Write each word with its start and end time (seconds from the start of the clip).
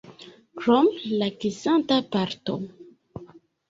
Krom 0.61 0.89
la 1.21 1.29
kisanta 1.43 2.01
parto. 2.19 2.61